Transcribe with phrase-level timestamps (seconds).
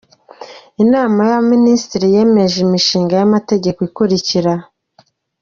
[0.83, 4.53] Inama y’Abaminisitiri yemeje imishinga y’amategeko ikurikira:.